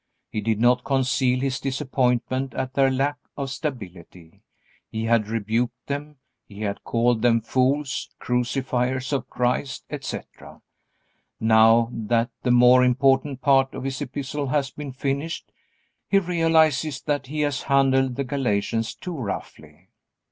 He 0.31 0.41
did 0.41 0.59
not 0.59 0.83
conceal 0.83 1.41
his 1.41 1.59
disappointment 1.59 2.55
at 2.55 2.73
their 2.73 2.89
lack 2.89 3.17
of 3.37 3.51
stability. 3.51 4.41
He 4.89 5.03
had 5.03 5.27
rebuked 5.27 5.85
them. 5.85 6.15
He 6.47 6.61
had 6.61 6.83
called 6.83 7.21
them 7.21 7.39
fools, 7.41 8.09
crucifiers 8.19 9.13
of 9.13 9.29
Christ, 9.29 9.85
etc. 9.91 10.63
Now 11.39 11.89
that 11.93 12.31
the 12.41 12.49
more 12.49 12.83
important 12.83 13.41
part 13.41 13.75
of 13.75 13.83
his 13.83 14.01
Epistle 14.01 14.47
has 14.47 14.71
been 14.71 14.91
finished, 14.91 15.51
he 16.07 16.17
realizes 16.17 16.99
that 17.03 17.27
he 17.27 17.41
has 17.41 17.61
handled 17.61 18.15
the 18.15 18.23
Galatians 18.23 18.95
too 18.95 19.15
roughly. 19.15 19.89